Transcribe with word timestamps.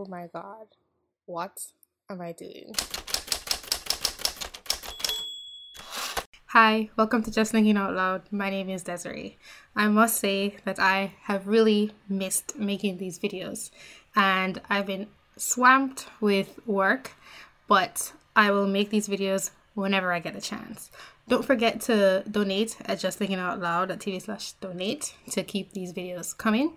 Oh 0.00 0.06
my 0.08 0.28
god. 0.32 0.66
What 1.26 1.60
am 2.08 2.22
I 2.22 2.32
doing? 2.32 2.74
Hi, 6.46 6.88
welcome 6.96 7.22
to 7.22 7.30
Just 7.30 7.52
Thinking 7.52 7.76
Out 7.76 7.92
Loud. 7.92 8.22
My 8.30 8.48
name 8.48 8.70
is 8.70 8.82
Desiree. 8.82 9.36
I 9.76 9.88
must 9.88 10.16
say 10.16 10.56
that 10.64 10.78
I 10.78 11.12
have 11.24 11.46
really 11.46 11.92
missed 12.08 12.58
making 12.58 12.96
these 12.96 13.18
videos 13.18 13.70
and 14.16 14.62
I've 14.70 14.86
been 14.86 15.08
swamped 15.36 16.06
with 16.18 16.58
work, 16.66 17.12
but 17.68 18.14
I 18.34 18.52
will 18.52 18.66
make 18.66 18.88
these 18.88 19.06
videos 19.06 19.50
whenever 19.74 20.14
I 20.14 20.20
get 20.20 20.34
a 20.34 20.40
chance. 20.40 20.90
Don't 21.30 21.44
forget 21.44 21.80
to 21.82 22.24
donate 22.28 22.76
at 22.86 22.98
Just 22.98 23.16
Thinking 23.16 23.38
Out 23.38 23.60
Loud 23.60 23.92
at 23.92 24.00
TV 24.00 24.20
slash 24.20 24.50
donate 24.54 25.14
to 25.30 25.44
keep 25.44 25.72
these 25.72 25.92
videos 25.92 26.36
coming. 26.36 26.72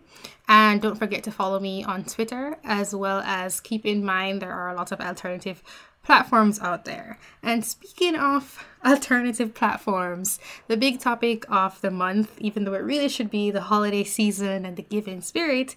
And 0.48 0.80
don't 0.80 0.96
forget 0.96 1.24
to 1.24 1.32
follow 1.32 1.60
me 1.60 1.84
on 1.84 2.04
Twitter 2.04 2.60
as 2.64 2.94
well 2.94 3.22
as 3.26 3.60
keep 3.60 3.84
in 3.84 4.06
mind 4.06 4.44
there 4.44 4.54
are 4.54 4.70
a 4.70 4.76
lot 4.76 4.92
of 4.92 5.02
alternative 5.02 5.64
platforms 6.04 6.60
out 6.60 6.86
there. 6.86 7.18
And 7.42 7.66
speaking 7.66 8.16
of 8.16 8.64
alternative 8.86 9.56
platforms, 9.56 10.40
the 10.68 10.78
big 10.78 11.00
topic 11.00 11.46
of 11.50 11.82
the 11.82 11.90
month, 11.90 12.38
even 12.40 12.64
though 12.64 12.76
it 12.76 12.84
really 12.84 13.10
should 13.10 13.32
be 13.32 13.50
the 13.50 13.62
holiday 13.62 14.04
season 14.04 14.68
and 14.68 14.78
the 14.78 14.84
giving 14.84 15.22
spirit, 15.22 15.76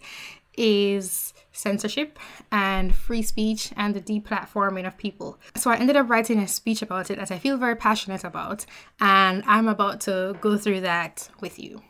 is 0.56 1.34
censorship 1.52 2.18
and 2.52 2.94
free 2.94 3.22
speech 3.22 3.72
and 3.76 3.94
the 3.94 4.00
deplatforming 4.00 4.86
of 4.86 4.96
people. 4.96 5.38
So 5.56 5.70
I 5.70 5.76
ended 5.76 5.96
up 5.96 6.08
writing 6.08 6.38
a 6.38 6.48
speech 6.48 6.82
about 6.82 7.10
it 7.10 7.18
that 7.18 7.30
I 7.30 7.38
feel 7.38 7.56
very 7.56 7.76
passionate 7.76 8.24
about, 8.24 8.66
and 9.00 9.42
I'm 9.46 9.68
about 9.68 10.00
to 10.02 10.36
go 10.40 10.56
through 10.56 10.80
that 10.82 11.28
with 11.40 11.58
you. 11.58 11.82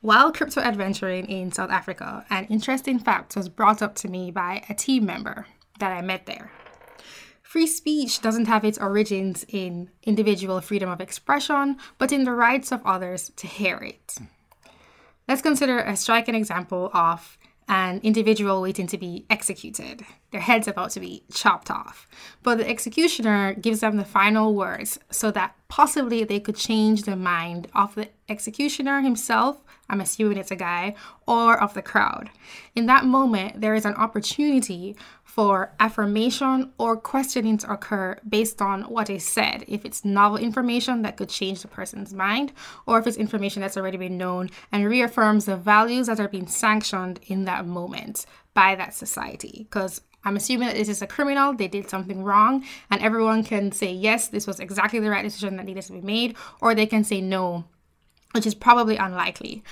While 0.00 0.32
crypto 0.32 0.60
adventuring 0.60 1.26
in 1.26 1.50
South 1.50 1.70
Africa, 1.70 2.26
an 2.28 2.44
interesting 2.46 2.98
fact 2.98 3.36
was 3.36 3.48
brought 3.48 3.80
up 3.80 3.94
to 3.96 4.08
me 4.08 4.30
by 4.30 4.62
a 4.68 4.74
team 4.74 5.06
member 5.06 5.46
that 5.78 5.92
I 5.92 6.02
met 6.02 6.26
there. 6.26 6.50
Free 7.42 7.66
speech 7.66 8.20
doesn't 8.20 8.46
have 8.46 8.64
its 8.64 8.78
origins 8.78 9.46
in 9.48 9.90
individual 10.02 10.60
freedom 10.60 10.90
of 10.90 11.00
expression, 11.00 11.76
but 11.98 12.12
in 12.12 12.24
the 12.24 12.32
rights 12.32 12.72
of 12.72 12.82
others 12.84 13.30
to 13.36 13.46
hear 13.46 13.76
it. 13.76 14.16
Let's 15.28 15.40
consider 15.40 15.78
a 15.78 15.96
striking 15.96 16.34
example 16.34 16.90
of 16.92 17.38
an 17.68 18.00
individual 18.02 18.60
waiting 18.60 18.86
to 18.88 18.98
be 18.98 19.26
executed. 19.30 20.04
Their 20.34 20.40
head's 20.40 20.66
about 20.66 20.90
to 20.90 21.00
be 21.00 21.22
chopped 21.32 21.70
off. 21.70 22.08
But 22.42 22.58
the 22.58 22.68
executioner 22.68 23.54
gives 23.54 23.78
them 23.78 23.96
the 23.96 24.04
final 24.04 24.52
words 24.52 24.98
so 25.08 25.30
that 25.30 25.54
possibly 25.68 26.24
they 26.24 26.40
could 26.40 26.56
change 26.56 27.02
the 27.02 27.14
mind 27.14 27.68
of 27.72 27.94
the 27.94 28.08
executioner 28.28 29.00
himself, 29.00 29.62
I'm 29.88 30.00
assuming 30.00 30.38
it's 30.38 30.50
a 30.50 30.56
guy, 30.56 30.96
or 31.28 31.56
of 31.56 31.74
the 31.74 31.82
crowd. 31.82 32.30
In 32.74 32.86
that 32.86 33.04
moment, 33.04 33.60
there 33.60 33.76
is 33.76 33.84
an 33.84 33.94
opportunity 33.94 34.96
for 35.22 35.72
affirmation 35.78 36.72
or 36.78 36.96
questioning 36.96 37.58
to 37.58 37.72
occur 37.72 38.18
based 38.28 38.60
on 38.60 38.82
what 38.84 39.10
is 39.10 39.24
said. 39.24 39.64
If 39.68 39.84
it's 39.84 40.04
novel 40.04 40.38
information 40.38 41.02
that 41.02 41.16
could 41.16 41.28
change 41.28 41.62
the 41.62 41.68
person's 41.68 42.12
mind, 42.12 42.52
or 42.86 42.98
if 42.98 43.06
it's 43.06 43.16
information 43.16 43.62
that's 43.62 43.76
already 43.76 43.98
been 43.98 44.18
known 44.18 44.50
and 44.72 44.88
reaffirms 44.88 45.44
the 45.44 45.56
values 45.56 46.08
that 46.08 46.18
are 46.18 46.28
being 46.28 46.48
sanctioned 46.48 47.20
in 47.26 47.44
that 47.44 47.66
moment 47.66 48.26
by 48.54 48.74
that 48.76 48.94
society. 48.94 49.66
Because 49.68 50.00
I'm 50.24 50.36
assuming 50.36 50.68
that 50.68 50.76
this 50.76 50.88
is 50.88 51.02
a 51.02 51.06
criminal, 51.06 51.52
they 51.52 51.68
did 51.68 51.90
something 51.90 52.22
wrong, 52.24 52.64
and 52.90 53.02
everyone 53.02 53.44
can 53.44 53.72
say, 53.72 53.92
yes, 53.92 54.28
this 54.28 54.46
was 54.46 54.58
exactly 54.58 55.00
the 55.00 55.10
right 55.10 55.22
decision 55.22 55.56
that 55.56 55.66
needed 55.66 55.84
to 55.84 55.92
be 55.92 56.00
made, 56.00 56.36
or 56.60 56.74
they 56.74 56.86
can 56.86 57.04
say 57.04 57.20
no, 57.20 57.64
which 58.32 58.46
is 58.46 58.54
probably 58.54 58.96
unlikely. 58.96 59.62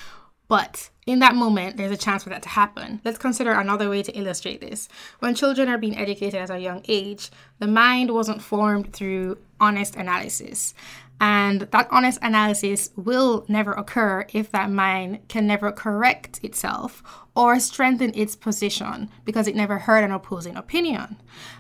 But 0.49 0.91
in 1.07 1.21
that 1.21 1.35
moment, 1.35 1.79
there's 1.79 1.93
a 1.93 1.97
chance 1.97 2.25
for 2.25 2.29
that 2.29 2.43
to 2.43 2.49
happen. 2.51 3.01
Let's 3.07 3.17
consider 3.17 3.53
another 3.53 3.89
way 3.89 4.03
to 4.03 4.13
illustrate 4.13 4.61
this. 4.61 4.87
When 5.21 5.35
children 5.35 5.71
are 5.71 5.79
being 5.79 5.97
educated 5.97 6.41
at 6.41 6.51
a 6.51 6.59
young 6.59 6.85
age, 6.89 7.31
the 7.59 7.67
mind 7.67 8.13
wasn't 8.13 8.43
formed 8.43 8.93
through 8.93 9.39
honest 9.59 9.97
analysis. 9.97 10.75
And 11.23 11.61
that 11.71 11.87
honest 11.93 12.19
analysis 12.21 12.91
will 12.97 13.47
never 13.49 13.71
occur 13.71 14.27
if 14.33 14.51
that 14.51 14.73
mind 14.73 15.21
can 15.29 15.47
never 15.47 15.71
correct 15.71 16.41
itself 16.43 17.01
or 17.37 17.61
strengthen 17.61 18.11
its 18.17 18.35
position 18.35 19.09
because 19.25 19.47
it 19.47 19.55
never 19.55 19.79
heard 19.79 20.03
an 20.03 20.11
opposing 20.11 20.57
opinion. 20.57 21.17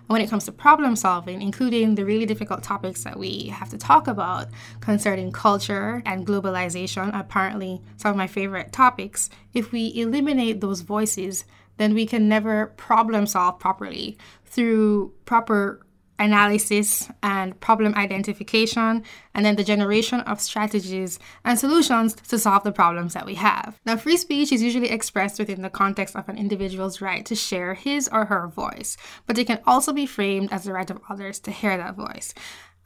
when 0.08 0.20
it 0.20 0.28
comes 0.28 0.44
to 0.46 0.52
problem 0.52 0.96
solving, 0.96 1.40
including 1.40 1.94
the 1.94 2.04
really 2.04 2.26
difficult 2.26 2.64
topics 2.64 3.04
that 3.04 3.16
we 3.16 3.46
have 3.46 3.70
to 3.70 3.78
talk 3.78 4.08
about 4.08 4.48
concerning 4.80 5.30
culture 5.30 6.02
and 6.04 6.26
globalization, 6.26 7.16
apparently 7.16 7.80
some 7.96 8.10
of 8.10 8.16
my 8.16 8.26
favorite 8.26 8.72
topics, 8.72 9.30
if 9.54 9.70
we 9.70 9.92
eliminate 9.94 10.60
those 10.60 10.80
voices, 10.80 11.44
then 11.76 11.94
we 11.94 12.04
can 12.04 12.28
never 12.28 12.66
problem 12.76 13.26
solve 13.26 13.60
properly 13.60 14.18
through 14.44 15.12
proper 15.24 15.80
analysis 16.18 17.08
and 17.22 17.58
problem 17.60 17.94
identification, 17.94 19.02
and 19.34 19.44
then 19.44 19.56
the 19.56 19.64
generation 19.64 20.20
of 20.20 20.40
strategies 20.40 21.18
and 21.44 21.58
solutions 21.58 22.14
to 22.14 22.38
solve 22.38 22.64
the 22.64 22.72
problems 22.72 23.14
that 23.14 23.26
we 23.26 23.34
have. 23.34 23.78
Now, 23.84 23.96
free 23.96 24.16
speech 24.16 24.52
is 24.52 24.62
usually 24.62 24.90
expressed 24.90 25.38
within 25.38 25.62
the 25.62 25.70
context 25.70 26.14
of 26.14 26.28
an 26.28 26.38
individual's 26.38 27.00
right 27.00 27.24
to 27.26 27.34
share 27.34 27.74
his 27.74 28.08
or 28.12 28.26
her 28.26 28.48
voice, 28.48 28.96
but 29.26 29.38
it 29.38 29.46
can 29.46 29.60
also 29.66 29.92
be 29.92 30.06
framed 30.06 30.52
as 30.52 30.64
the 30.64 30.72
right 30.72 30.90
of 30.90 31.00
others 31.08 31.40
to 31.40 31.50
hear 31.50 31.76
that 31.76 31.96
voice. 31.96 32.34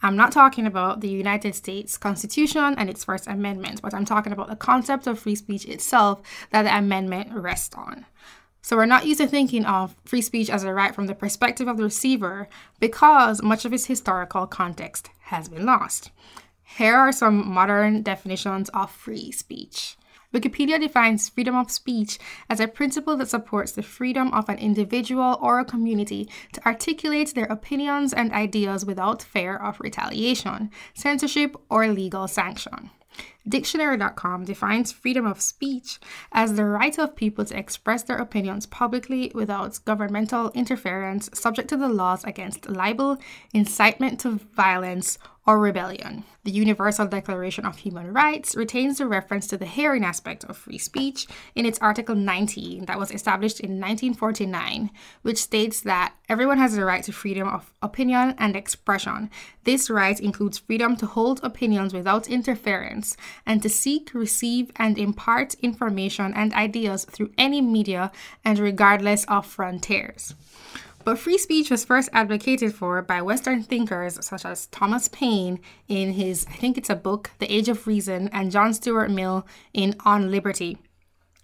I'm 0.02 0.16
not 0.16 0.32
talking 0.32 0.66
about 0.66 1.00
the 1.00 1.08
United 1.08 1.54
States 1.54 1.96
Constitution 1.96 2.74
and 2.76 2.90
its 2.90 3.04
First 3.04 3.26
Amendment, 3.26 3.80
but 3.80 3.94
I'm 3.94 4.04
talking 4.04 4.32
about 4.32 4.48
the 4.48 4.56
concept 4.56 5.06
of 5.06 5.18
free 5.18 5.34
speech 5.34 5.64
itself 5.64 6.20
that 6.50 6.62
the 6.64 6.76
amendment 6.76 7.32
rests 7.32 7.74
on. 7.74 8.04
So 8.66 8.76
we're 8.76 8.86
not 8.86 9.06
used 9.06 9.20
to 9.20 9.28
thinking 9.28 9.64
of 9.64 9.94
free 10.04 10.20
speech 10.20 10.50
as 10.50 10.64
a 10.64 10.74
right 10.74 10.92
from 10.92 11.06
the 11.06 11.14
perspective 11.14 11.68
of 11.68 11.76
the 11.76 11.84
receiver 11.84 12.48
because 12.80 13.40
much 13.40 13.64
of 13.64 13.72
its 13.72 13.86
historical 13.86 14.44
context 14.48 15.08
has 15.26 15.48
been 15.48 15.64
lost. 15.64 16.10
Here 16.64 16.96
are 16.96 17.12
some 17.12 17.48
modern 17.48 18.02
definitions 18.02 18.68
of 18.70 18.90
free 18.90 19.30
speech. 19.30 19.96
Wikipedia 20.34 20.80
defines 20.80 21.28
freedom 21.28 21.54
of 21.54 21.70
speech 21.70 22.18
as 22.50 22.58
a 22.58 22.66
principle 22.66 23.16
that 23.18 23.28
supports 23.28 23.70
the 23.70 23.84
freedom 23.84 24.34
of 24.34 24.48
an 24.48 24.58
individual 24.58 25.38
or 25.40 25.60
a 25.60 25.64
community 25.64 26.28
to 26.52 26.66
articulate 26.66 27.36
their 27.36 27.44
opinions 27.44 28.12
and 28.12 28.32
ideas 28.32 28.84
without 28.84 29.22
fear 29.22 29.54
of 29.56 29.78
retaliation, 29.78 30.72
censorship, 30.92 31.54
or 31.70 31.86
legal 31.86 32.26
sanction. 32.26 32.90
Dictionary.com 33.48 34.44
defines 34.44 34.90
freedom 34.92 35.24
of 35.24 35.40
speech 35.40 36.00
as 36.32 36.54
the 36.54 36.64
right 36.64 36.98
of 36.98 37.14
people 37.14 37.44
to 37.44 37.56
express 37.56 38.02
their 38.02 38.16
opinions 38.16 38.66
publicly 38.66 39.30
without 39.34 39.78
governmental 39.84 40.50
interference, 40.50 41.30
subject 41.32 41.68
to 41.68 41.76
the 41.76 41.88
laws 41.88 42.24
against 42.24 42.68
libel, 42.68 43.18
incitement 43.52 44.20
to 44.20 44.30
violence, 44.30 45.18
or 45.46 45.60
rebellion. 45.60 46.24
The 46.42 46.50
Universal 46.50 47.06
Declaration 47.06 47.64
of 47.64 47.78
Human 47.78 48.12
Rights 48.12 48.56
retains 48.56 48.98
the 48.98 49.06
reference 49.06 49.46
to 49.48 49.56
the 49.56 49.66
hearing 49.66 50.04
aspect 50.04 50.44
of 50.44 50.56
free 50.56 50.78
speech 50.78 51.26
in 51.54 51.64
its 51.64 51.78
Article 51.78 52.16
19 52.16 52.86
that 52.86 52.98
was 52.98 53.12
established 53.12 53.60
in 53.60 53.80
1949, 53.80 54.90
which 55.22 55.38
states 55.38 55.80
that 55.82 56.14
everyone 56.28 56.58
has 56.58 56.74
the 56.74 56.84
right 56.84 57.04
to 57.04 57.12
freedom 57.12 57.48
of 57.48 57.72
opinion 57.80 58.34
and 58.38 58.56
expression. 58.56 59.30
This 59.62 59.88
right 59.88 60.18
includes 60.18 60.58
freedom 60.58 60.96
to 60.96 61.06
hold 61.06 61.40
opinions 61.44 61.94
without 61.94 62.28
interference 62.28 63.16
and 63.44 63.62
to 63.62 63.68
seek, 63.68 64.14
receive, 64.14 64.70
and 64.76 64.98
impart 64.98 65.54
information 65.54 66.32
and 66.34 66.52
ideas 66.54 67.04
through 67.04 67.32
any 67.36 67.60
media 67.60 68.10
and 68.44 68.58
regardless 68.58 69.24
of 69.24 69.46
frontiers. 69.46 70.34
But 71.04 71.20
free 71.20 71.38
speech 71.38 71.70
was 71.70 71.84
first 71.84 72.08
advocated 72.12 72.74
for 72.74 73.00
by 73.00 73.22
Western 73.22 73.62
thinkers 73.62 74.18
such 74.24 74.44
as 74.44 74.66
Thomas 74.66 75.06
Paine 75.06 75.60
in 75.86 76.14
his, 76.14 76.46
I 76.50 76.54
think 76.54 76.76
it's 76.76 76.90
a 76.90 76.96
book, 76.96 77.30
The 77.38 77.52
Age 77.52 77.68
of 77.68 77.86
Reason, 77.86 78.28
and 78.32 78.50
John 78.50 78.74
Stuart 78.74 79.10
Mill 79.10 79.46
in 79.72 79.94
On 80.04 80.32
Liberty 80.32 80.78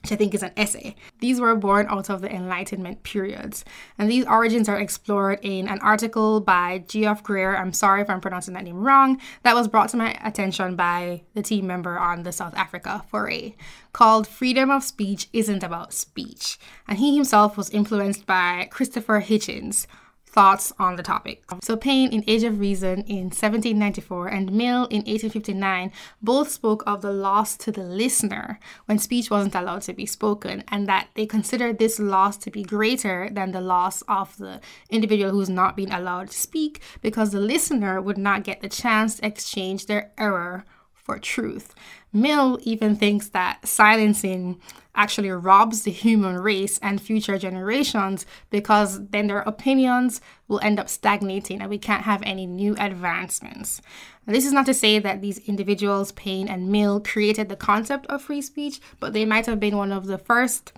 which 0.02 0.12
I 0.12 0.16
think 0.16 0.34
is 0.34 0.42
an 0.42 0.52
essay. 0.56 0.96
These 1.20 1.40
were 1.40 1.54
born 1.54 1.86
out 1.88 2.10
of 2.10 2.20
the 2.20 2.32
Enlightenment 2.32 3.04
periods, 3.04 3.64
and 3.96 4.10
these 4.10 4.26
origins 4.26 4.68
are 4.68 4.78
explored 4.78 5.38
in 5.42 5.68
an 5.68 5.78
article 5.80 6.40
by 6.40 6.84
Geoff 6.88 7.22
Greer. 7.22 7.56
I'm 7.56 7.72
sorry 7.72 8.02
if 8.02 8.10
I'm 8.10 8.20
pronouncing 8.20 8.54
that 8.54 8.64
name 8.64 8.82
wrong. 8.82 9.20
That 9.44 9.54
was 9.54 9.68
brought 9.68 9.90
to 9.90 9.96
my 9.96 10.18
attention 10.24 10.74
by 10.76 11.22
the 11.34 11.42
team 11.42 11.66
member 11.66 11.98
on 11.98 12.24
the 12.24 12.32
South 12.32 12.54
Africa 12.56 13.04
foray, 13.08 13.54
called 13.92 14.26
"Freedom 14.26 14.70
of 14.70 14.82
Speech 14.82 15.28
Isn't 15.32 15.62
About 15.62 15.92
Speech," 15.92 16.58
and 16.88 16.98
he 16.98 17.14
himself 17.14 17.56
was 17.56 17.70
influenced 17.70 18.26
by 18.26 18.68
Christopher 18.70 19.20
Hitchens, 19.20 19.86
thoughts 20.32 20.72
on 20.78 20.96
the 20.96 21.02
topic. 21.02 21.44
So, 21.62 21.76
Paine 21.76 22.12
in 22.12 22.24
Age 22.26 22.42
of 22.42 22.58
Reason 22.58 23.02
in 23.02 23.24
1794 23.24 24.28
and 24.28 24.52
Mill 24.52 24.86
in 24.86 25.02
1859 25.04 25.92
both 26.22 26.50
spoke 26.50 26.82
of 26.86 27.02
the 27.02 27.12
loss 27.12 27.56
to 27.58 27.70
the 27.70 27.82
listener 27.82 28.58
when 28.86 28.98
speech 28.98 29.30
wasn't 29.30 29.54
allowed 29.54 29.82
to 29.82 29.92
be 29.92 30.06
spoken, 30.06 30.64
and 30.68 30.86
that 30.88 31.08
they 31.14 31.26
considered 31.26 31.78
this 31.78 31.98
loss 31.98 32.36
to 32.38 32.50
be 32.50 32.62
greater 32.62 33.28
than 33.30 33.52
the 33.52 33.60
loss 33.60 34.02
of 34.02 34.36
the 34.38 34.60
individual 34.90 35.30
who's 35.30 35.50
not 35.50 35.76
being 35.76 35.92
allowed 35.92 36.30
to 36.30 36.38
speak 36.38 36.80
because 37.02 37.30
the 37.30 37.40
listener 37.40 38.00
would 38.00 38.18
not 38.18 38.44
get 38.44 38.60
the 38.60 38.68
chance 38.68 39.16
to 39.16 39.26
exchange 39.26 39.86
their 39.86 40.12
error 40.16 40.64
for 41.02 41.18
truth. 41.18 41.74
Mill 42.12 42.58
even 42.62 42.94
thinks 42.96 43.28
that 43.30 43.66
silencing 43.66 44.60
actually 44.94 45.30
robs 45.30 45.82
the 45.82 45.90
human 45.90 46.36
race 46.36 46.78
and 46.78 47.00
future 47.00 47.38
generations 47.38 48.26
because 48.50 49.08
then 49.08 49.26
their 49.26 49.40
opinions 49.40 50.20
will 50.48 50.60
end 50.62 50.78
up 50.78 50.88
stagnating 50.88 51.60
and 51.60 51.70
we 51.70 51.78
can't 51.78 52.04
have 52.04 52.22
any 52.24 52.46
new 52.46 52.76
advancements. 52.78 53.80
Now, 54.26 54.34
this 54.34 54.44
is 54.44 54.52
not 54.52 54.66
to 54.66 54.74
say 54.74 54.98
that 54.98 55.22
these 55.22 55.38
individuals, 55.48 56.12
Paine 56.12 56.48
and 56.48 56.70
Mill, 56.70 57.00
created 57.00 57.48
the 57.48 57.56
concept 57.56 58.06
of 58.06 58.22
free 58.22 58.42
speech, 58.42 58.80
but 59.00 59.12
they 59.12 59.24
might 59.24 59.46
have 59.46 59.58
been 59.58 59.76
one 59.76 59.92
of 59.92 60.06
the 60.06 60.18
first 60.18 60.72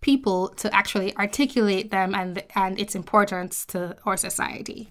people 0.00 0.48
to 0.48 0.74
actually 0.74 1.14
articulate 1.16 1.90
them 1.90 2.14
and, 2.14 2.42
and 2.54 2.80
its 2.80 2.94
importance 2.94 3.66
to 3.66 3.94
our 4.06 4.16
society. 4.16 4.90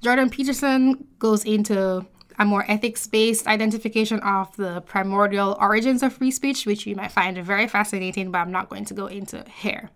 Jordan 0.00 0.30
Peterson 0.30 1.06
goes 1.18 1.44
into 1.44 2.06
a 2.38 2.44
more 2.44 2.64
ethics 2.68 3.06
based 3.06 3.46
identification 3.46 4.20
of 4.20 4.54
the 4.56 4.80
primordial 4.82 5.56
origins 5.60 6.02
of 6.02 6.12
free 6.12 6.30
speech, 6.30 6.66
which 6.66 6.86
you 6.86 6.96
might 6.96 7.12
find 7.12 7.36
very 7.38 7.68
fascinating, 7.68 8.30
but 8.30 8.38
I'm 8.38 8.52
not 8.52 8.68
going 8.68 8.84
to 8.86 8.94
go 8.94 9.06
into 9.06 9.44
here. 9.48 9.90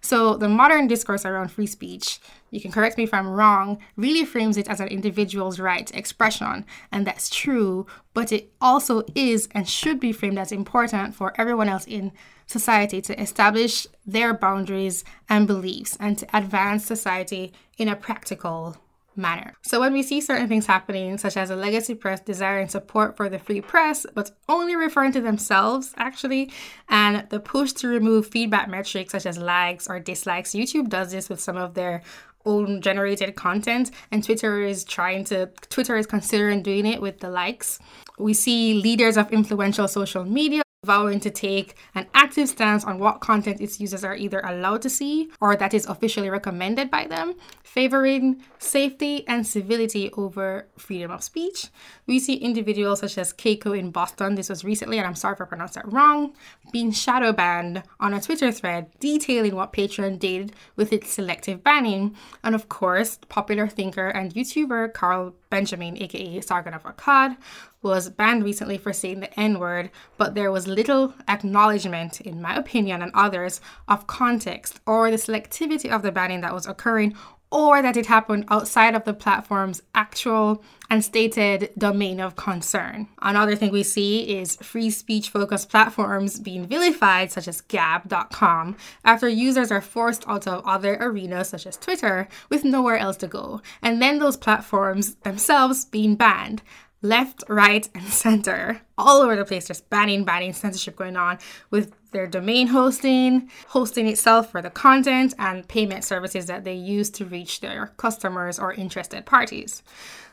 So, 0.00 0.36
the 0.36 0.48
modern 0.48 0.88
discourse 0.88 1.24
around 1.24 1.52
free 1.52 1.66
speech, 1.66 2.18
you 2.50 2.60
can 2.60 2.72
correct 2.72 2.98
me 2.98 3.04
if 3.04 3.14
I'm 3.14 3.28
wrong, 3.28 3.78
really 3.96 4.24
frames 4.24 4.56
it 4.56 4.68
as 4.68 4.80
an 4.80 4.88
individual's 4.88 5.60
right 5.60 5.86
to 5.86 5.96
expression, 5.96 6.64
and 6.90 7.06
that's 7.06 7.30
true, 7.30 7.86
but 8.14 8.32
it 8.32 8.52
also 8.60 9.04
is 9.14 9.48
and 9.52 9.68
should 9.68 10.00
be 10.00 10.12
framed 10.12 10.38
as 10.38 10.52
important 10.52 11.14
for 11.14 11.32
everyone 11.38 11.68
else 11.68 11.86
in 11.86 12.12
society 12.46 13.00
to 13.00 13.20
establish 13.20 13.86
their 14.06 14.34
boundaries 14.34 15.04
and 15.28 15.46
beliefs 15.46 15.96
and 16.00 16.18
to 16.18 16.36
advance 16.36 16.84
society 16.84 17.52
in 17.78 17.88
a 17.88 17.96
practical 17.96 18.76
manner. 19.16 19.54
So 19.62 19.80
when 19.80 19.92
we 19.92 20.02
see 20.02 20.20
certain 20.20 20.48
things 20.48 20.66
happening, 20.66 21.18
such 21.18 21.36
as 21.36 21.50
a 21.50 21.56
legacy 21.56 21.94
press 21.94 22.20
desiring 22.20 22.68
support 22.68 23.16
for 23.16 23.28
the 23.28 23.38
free 23.38 23.60
press, 23.60 24.06
but 24.14 24.30
only 24.48 24.76
referring 24.76 25.12
to 25.12 25.20
themselves 25.20 25.92
actually, 25.96 26.50
and 26.88 27.28
the 27.30 27.40
push 27.40 27.72
to 27.72 27.88
remove 27.88 28.26
feedback 28.26 28.68
metrics 28.68 29.12
such 29.12 29.26
as 29.26 29.38
likes 29.38 29.88
or 29.88 30.00
dislikes, 30.00 30.52
YouTube 30.52 30.88
does 30.88 31.12
this 31.12 31.28
with 31.28 31.40
some 31.40 31.56
of 31.56 31.74
their 31.74 32.02
own 32.44 32.80
generated 32.80 33.36
content 33.36 33.90
and 34.10 34.24
Twitter 34.24 34.62
is 34.62 34.84
trying 34.84 35.24
to 35.24 35.46
Twitter 35.68 35.96
is 35.96 36.06
considering 36.06 36.62
doing 36.62 36.86
it 36.86 37.00
with 37.00 37.20
the 37.20 37.30
likes. 37.30 37.78
We 38.18 38.34
see 38.34 38.74
leaders 38.74 39.16
of 39.16 39.30
influential 39.32 39.88
social 39.88 40.24
media 40.24 40.61
vowing 40.84 41.20
to 41.20 41.30
take 41.30 41.76
an 41.94 42.04
active 42.12 42.48
stance 42.48 42.84
on 42.84 42.98
what 42.98 43.20
content 43.20 43.60
its 43.60 43.78
users 43.78 44.02
are 44.02 44.16
either 44.16 44.40
allowed 44.40 44.82
to 44.82 44.90
see 44.90 45.30
or 45.40 45.54
that 45.54 45.72
is 45.72 45.86
officially 45.86 46.28
recommended 46.28 46.90
by 46.90 47.06
them, 47.06 47.34
favoring 47.62 48.42
safety 48.58 49.24
and 49.28 49.46
civility 49.46 50.10
over 50.14 50.66
freedom 50.76 51.12
of 51.12 51.22
speech. 51.22 51.68
We 52.08 52.18
see 52.18 52.34
individuals 52.34 52.98
such 52.98 53.16
as 53.16 53.32
Keiko 53.32 53.78
in 53.78 53.92
Boston, 53.92 54.34
this 54.34 54.48
was 54.48 54.64
recently, 54.64 54.98
and 54.98 55.06
I'm 55.06 55.14
sorry 55.14 55.34
if 55.34 55.40
I 55.40 55.44
pronounced 55.44 55.74
that 55.74 55.92
wrong, 55.92 56.34
being 56.72 56.90
shadow 56.90 57.32
banned 57.32 57.84
on 58.00 58.12
a 58.12 58.20
Twitter 58.20 58.50
thread 58.50 58.90
detailing 58.98 59.54
what 59.54 59.72
Patreon 59.72 60.18
did 60.18 60.52
with 60.74 60.92
its 60.92 61.10
selective 61.10 61.62
banning. 61.62 62.16
And 62.42 62.56
of 62.56 62.68
course, 62.68 63.20
popular 63.28 63.68
thinker 63.68 64.08
and 64.08 64.34
YouTuber 64.34 64.94
Carl 64.94 65.34
Benjamin, 65.52 66.02
aka 66.02 66.40
Sargon 66.40 66.72
of 66.72 66.84
Akkad, 66.84 67.36
was 67.82 68.08
banned 68.08 68.42
recently 68.42 68.78
for 68.78 68.94
saying 68.94 69.20
the 69.20 69.38
N 69.38 69.58
word, 69.58 69.90
but 70.16 70.34
there 70.34 70.50
was 70.50 70.66
little 70.66 71.12
acknowledgement, 71.28 72.22
in 72.22 72.40
my 72.40 72.56
opinion 72.56 73.02
and 73.02 73.12
others, 73.14 73.60
of 73.86 74.06
context 74.06 74.80
or 74.86 75.10
the 75.10 75.18
selectivity 75.18 75.90
of 75.94 76.00
the 76.00 76.10
banning 76.10 76.40
that 76.40 76.54
was 76.54 76.66
occurring 76.66 77.14
or 77.52 77.82
that 77.82 77.96
it 77.96 78.06
happened 78.06 78.46
outside 78.48 78.94
of 78.94 79.04
the 79.04 79.12
platform's 79.12 79.82
actual 79.94 80.64
and 80.88 81.04
stated 81.04 81.70
domain 81.76 82.18
of 82.18 82.34
concern. 82.34 83.06
Another 83.20 83.54
thing 83.54 83.70
we 83.70 83.82
see 83.82 84.38
is 84.38 84.56
free 84.56 84.90
speech 84.90 85.28
focused 85.28 85.68
platforms 85.68 86.40
being 86.40 86.66
vilified, 86.66 87.30
such 87.30 87.46
as 87.46 87.60
Gab.com, 87.60 88.76
after 89.04 89.28
users 89.28 89.70
are 89.70 89.82
forced 89.82 90.26
out 90.26 90.48
of 90.48 90.64
other 90.66 90.96
arenas, 91.00 91.50
such 91.50 91.66
as 91.66 91.76
Twitter, 91.76 92.26
with 92.48 92.64
nowhere 92.64 92.96
else 92.96 93.18
to 93.18 93.26
go, 93.26 93.60
and 93.82 94.00
then 94.00 94.18
those 94.18 94.36
platforms 94.36 95.14
themselves 95.16 95.84
being 95.84 96.16
banned 96.16 96.62
left, 97.02 97.44
right, 97.48 97.88
and 97.94 98.04
center, 98.24 98.80
all 98.96 99.20
over 99.20 99.36
the 99.36 99.44
place. 99.44 99.68
There's 99.68 99.80
banning, 99.80 100.24
banning, 100.24 100.52
censorship 100.52 100.96
going 100.96 101.16
on 101.16 101.38
with 101.70 101.92
their 102.12 102.26
domain 102.26 102.68
hosting, 102.68 103.50
hosting 103.68 104.06
itself 104.06 104.50
for 104.50 104.62
the 104.62 104.70
content, 104.70 105.34
and 105.38 105.66
payment 105.66 106.04
services 106.04 106.46
that 106.46 106.64
they 106.64 106.74
use 106.74 107.10
to 107.10 107.24
reach 107.24 107.60
their 107.60 107.88
customers 107.96 108.58
or 108.58 108.72
interested 108.72 109.26
parties. 109.26 109.82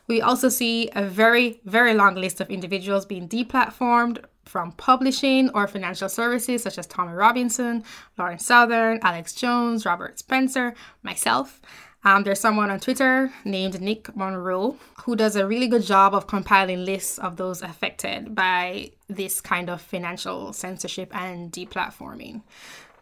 We 0.07 0.21
also 0.21 0.49
see 0.49 0.89
a 0.95 1.03
very, 1.03 1.61
very 1.65 1.93
long 1.93 2.15
list 2.15 2.41
of 2.41 2.49
individuals 2.49 3.05
being 3.05 3.29
deplatformed 3.29 4.23
from 4.43 4.71
publishing 4.71 5.49
or 5.51 5.67
financial 5.67 6.09
services 6.09 6.63
such 6.63 6.79
as 6.79 6.87
Tommy 6.87 7.13
Robinson, 7.13 7.83
Lauren 8.17 8.39
Southern, 8.39 8.99
Alex 9.03 9.33
Jones, 9.33 9.85
Robert 9.85 10.17
Spencer, 10.17 10.73
myself. 11.03 11.61
Um, 12.03 12.23
there's 12.23 12.39
someone 12.39 12.71
on 12.71 12.79
Twitter 12.79 13.31
named 13.43 13.81
Nick 13.81 14.15
Monroe 14.15 14.77
who 15.03 15.15
does 15.15 15.35
a 15.35 15.45
really 15.45 15.67
good 15.67 15.83
job 15.83 16.13
of 16.13 16.27
compiling 16.27 16.85
lists 16.85 17.17
of 17.17 17.35
those 17.35 17.61
affected 17.61 18.33
by 18.33 18.91
this 19.07 19.41
kind 19.41 19.69
of 19.69 19.81
financial 19.81 20.53
censorship 20.53 21.13
and 21.13 21.51
deplatforming. 21.51 22.41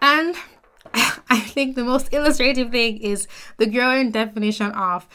And 0.01 0.35
I 1.29 1.39
think 1.39 1.75
the 1.75 1.83
most 1.83 2.11
illustrative 2.11 2.71
thing 2.71 2.97
is 2.97 3.27
the 3.57 3.67
growing 3.67 4.11
definition 4.11 4.71
of 4.71 5.07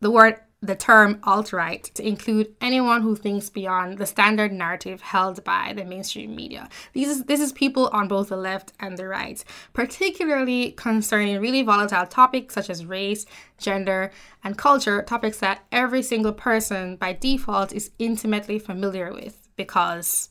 the 0.00 0.10
word 0.10 0.36
the 0.62 0.74
term 0.74 1.18
alt 1.24 1.52
right 1.52 1.84
to 1.94 2.06
include 2.06 2.54
anyone 2.60 3.00
who 3.00 3.16
thinks 3.16 3.48
beyond 3.48 3.96
the 3.96 4.06
standard 4.06 4.52
narrative 4.52 5.00
held 5.00 5.42
by 5.42 5.72
the 5.74 5.84
mainstream 5.84 6.36
media. 6.36 6.68
These 6.92 7.08
is, 7.08 7.24
this 7.24 7.40
is 7.40 7.52
people 7.52 7.88
on 7.92 8.08
both 8.08 8.28
the 8.28 8.36
left 8.36 8.72
and 8.78 8.98
the 8.98 9.08
right, 9.08 9.42
particularly 9.72 10.72
concerning 10.72 11.40
really 11.40 11.62
volatile 11.62 12.06
topics 12.06 12.54
such 12.54 12.68
as 12.68 12.84
race, 12.84 13.24
gender, 13.58 14.10
and 14.44 14.58
culture, 14.58 15.02
topics 15.02 15.38
that 15.38 15.64
every 15.72 16.02
single 16.02 16.32
person 16.32 16.96
by 16.96 17.14
default 17.14 17.72
is 17.72 17.90
intimately 17.98 18.58
familiar 18.58 19.12
with 19.12 19.48
because 19.56 20.28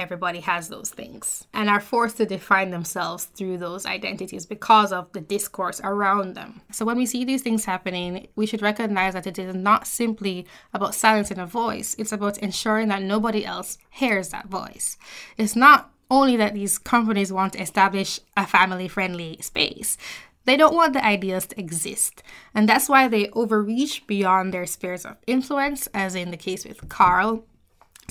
everybody 0.00 0.40
has 0.40 0.68
those 0.68 0.90
things 0.90 1.46
and 1.52 1.68
are 1.68 1.80
forced 1.80 2.16
to 2.16 2.26
define 2.26 2.70
themselves 2.70 3.24
through 3.24 3.58
those 3.58 3.86
identities 3.86 4.46
because 4.46 4.92
of 4.92 5.12
the 5.12 5.20
discourse 5.20 5.80
around 5.84 6.34
them. 6.34 6.62
So 6.72 6.84
when 6.84 6.96
we 6.96 7.06
see 7.06 7.24
these 7.24 7.42
things 7.42 7.64
happening, 7.64 8.28
we 8.34 8.46
should 8.46 8.62
recognize 8.62 9.14
that 9.14 9.26
it 9.26 9.38
is 9.38 9.54
not 9.54 9.86
simply 9.86 10.46
about 10.72 10.94
silencing 10.94 11.38
a 11.38 11.46
voice, 11.46 11.94
it's 11.98 12.12
about 12.12 12.38
ensuring 12.38 12.88
that 12.88 13.02
nobody 13.02 13.44
else 13.44 13.78
hears 13.90 14.30
that 14.30 14.48
voice. 14.48 14.96
It's 15.36 15.54
not 15.54 15.92
only 16.10 16.36
that 16.36 16.54
these 16.54 16.78
companies 16.78 17.32
want 17.32 17.52
to 17.52 17.62
establish 17.62 18.20
a 18.36 18.46
family 18.46 18.88
friendly 18.88 19.38
space. 19.40 19.96
They 20.44 20.56
don't 20.56 20.74
want 20.74 20.94
the 20.94 21.04
ideas 21.04 21.46
to 21.46 21.60
exist. 21.60 22.22
And 22.54 22.68
that's 22.68 22.88
why 22.88 23.06
they 23.06 23.28
overreach 23.30 24.06
beyond 24.06 24.52
their 24.52 24.66
spheres 24.66 25.04
of 25.04 25.16
influence, 25.26 25.86
as 25.94 26.14
in 26.14 26.30
the 26.30 26.36
case 26.36 26.64
with 26.64 26.88
Carl 26.88 27.44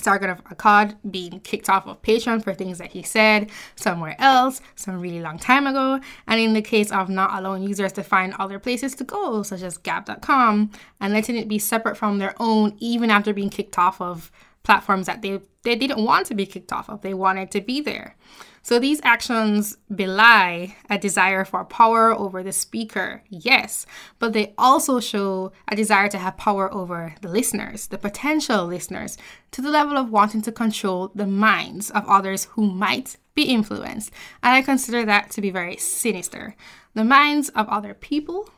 Sargon 0.00 0.30
of 0.30 0.42
Akkad 0.44 0.96
being 1.10 1.40
kicked 1.40 1.68
off 1.68 1.86
of 1.86 2.02
Patreon 2.02 2.42
for 2.42 2.54
things 2.54 2.78
that 2.78 2.90
he 2.90 3.02
said 3.02 3.50
somewhere 3.76 4.16
else 4.18 4.60
some 4.74 5.00
really 5.00 5.20
long 5.20 5.38
time 5.38 5.66
ago, 5.66 6.00
and 6.26 6.40
in 6.40 6.52
the 6.52 6.62
case 6.62 6.90
of 6.90 7.08
not 7.08 7.38
allowing 7.38 7.62
users 7.62 7.92
to 7.92 8.02
find 8.02 8.34
other 8.38 8.58
places 8.58 8.94
to 8.96 9.04
go, 9.04 9.42
such 9.42 9.62
as 9.62 9.78
Gab.com, 9.78 10.70
and 11.00 11.12
letting 11.12 11.36
it 11.36 11.48
be 11.48 11.58
separate 11.58 11.96
from 11.96 12.18
their 12.18 12.34
own 12.38 12.76
even 12.78 13.10
after 13.10 13.32
being 13.32 13.50
kicked 13.50 13.78
off 13.78 14.00
of 14.00 14.30
platforms 14.62 15.06
that 15.06 15.22
they, 15.22 15.40
they 15.62 15.76
didn't 15.76 16.04
want 16.04 16.26
to 16.26 16.34
be 16.34 16.46
kicked 16.46 16.72
off 16.72 16.88
of, 16.88 17.00
they 17.02 17.14
wanted 17.14 17.50
to 17.50 17.60
be 17.60 17.80
there. 17.80 18.16
So 18.62 18.78
these 18.78 19.00
actions 19.02 19.78
belie 19.94 20.76
a 20.90 20.98
desire 20.98 21.44
for 21.44 21.64
power 21.64 22.12
over 22.12 22.42
the 22.42 22.52
speaker, 22.52 23.22
yes, 23.28 23.86
but 24.18 24.32
they 24.32 24.54
also 24.58 25.00
show 25.00 25.52
a 25.66 25.74
desire 25.74 26.08
to 26.08 26.18
have 26.18 26.36
power 26.36 26.72
over 26.72 27.14
the 27.22 27.28
listeners, 27.28 27.86
the 27.86 27.98
potential 27.98 28.66
listeners, 28.66 29.16
to 29.52 29.62
the 29.62 29.70
level 29.70 29.96
of 29.96 30.10
wanting 30.10 30.42
to 30.42 30.52
control 30.52 31.10
the 31.14 31.26
minds 31.26 31.90
of 31.90 32.04
others 32.06 32.44
who 32.52 32.70
might 32.70 33.16
be 33.34 33.44
influenced. 33.44 34.12
And 34.42 34.54
I 34.54 34.62
consider 34.62 35.06
that 35.06 35.30
to 35.30 35.40
be 35.40 35.50
very 35.50 35.76
sinister. 35.78 36.54
The 36.94 37.04
minds 37.04 37.48
of 37.50 37.68
other 37.68 37.94
people 37.94 38.50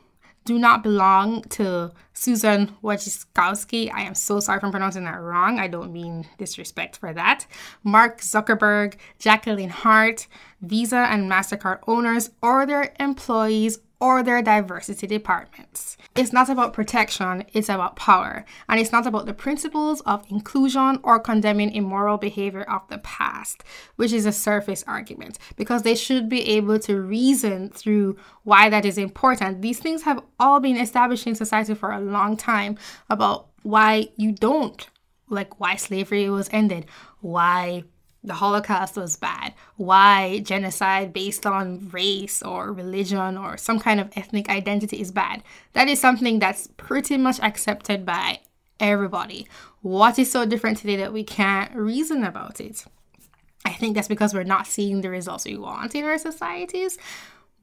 do 0.45 0.59
not 0.59 0.83
belong 0.83 1.41
to 1.43 1.91
Susan 2.13 2.75
Wojcicki. 2.83 3.91
I 3.93 4.01
am 4.03 4.15
so 4.15 4.39
sorry 4.39 4.59
for 4.59 4.69
pronouncing 4.71 5.05
that 5.05 5.21
wrong. 5.21 5.59
I 5.59 5.67
don't 5.67 5.91
mean 5.91 6.27
disrespect 6.37 6.97
for 6.97 7.13
that. 7.13 7.45
Mark 7.83 8.21
Zuckerberg, 8.21 8.95
Jacqueline 9.19 9.69
Hart, 9.69 10.27
Visa 10.61 11.07
and 11.09 11.29
MasterCard 11.29 11.79
owners, 11.87 12.31
or 12.41 12.65
their 12.65 12.93
employees 12.99 13.79
or 14.03 14.21
their 14.21 14.41
diversity 14.41 15.07
departments. 15.07 15.95
It's 16.13 16.33
not 16.33 16.49
about 16.49 16.73
protection, 16.73 17.45
it's 17.53 17.69
about 17.69 17.95
power. 17.95 18.43
And 18.67 18.77
it's 18.77 18.91
not 18.91 19.07
about 19.07 19.27
the 19.27 19.33
principles 19.33 20.01
of 20.01 20.29
inclusion 20.29 20.99
or 21.03 21.21
condemning 21.21 21.71
immoral 21.71 22.17
behavior 22.17 22.63
of 22.63 22.85
the 22.89 22.97
past, 22.97 23.63
which 23.95 24.11
is 24.11 24.25
a 24.25 24.33
surface 24.33 24.83
argument, 24.87 25.39
because 25.55 25.83
they 25.83 25.95
should 25.95 26.27
be 26.27 26.41
able 26.49 26.79
to 26.79 26.99
reason 26.99 27.69
through 27.69 28.17
why 28.43 28.67
that 28.67 28.83
is 28.83 28.97
important. 28.97 29.61
These 29.61 29.79
things 29.79 30.01
have 30.01 30.21
all 30.37 30.59
been 30.59 30.75
established 30.75 31.25
in 31.25 31.35
society 31.35 31.73
for 31.73 31.93
a 31.93 32.01
long 32.01 32.35
time 32.35 32.77
about 33.09 33.47
why 33.61 34.09
you 34.17 34.33
don't 34.33 34.85
like 35.29 35.61
why 35.61 35.77
slavery 35.77 36.29
was 36.29 36.49
ended, 36.51 36.87
why 37.21 37.85
the 38.23 38.35
Holocaust 38.35 38.95
was 38.95 39.17
bad, 39.17 39.53
why 39.75 40.39
genocide 40.39 41.11
based 41.11 41.45
on 41.45 41.89
race 41.89 42.41
or 42.41 42.71
religion 42.71 43.37
or 43.37 43.57
some 43.57 43.79
kind 43.79 43.99
of 43.99 44.11
ethnic 44.15 44.49
identity 44.49 45.01
is 45.01 45.11
bad. 45.11 45.43
That 45.73 45.89
is 45.89 45.99
something 45.99 46.39
that's 46.39 46.67
pretty 46.77 47.17
much 47.17 47.39
accepted 47.41 48.05
by 48.05 48.39
everybody. 48.79 49.47
What 49.81 50.17
is 50.17 50.31
so 50.31 50.45
different 50.45 50.77
today 50.77 50.95
that 50.97 51.13
we 51.13 51.23
can't 51.23 51.75
reason 51.75 52.23
about 52.23 52.61
it? 52.61 52.85
I 53.65 53.71
think 53.71 53.95
that's 53.95 54.07
because 54.07 54.33
we're 54.33 54.43
not 54.43 54.67
seeing 54.67 55.01
the 55.01 55.09
results 55.09 55.45
we 55.45 55.57
want 55.57 55.95
in 55.95 56.03
our 56.05 56.17
societies. 56.17 56.97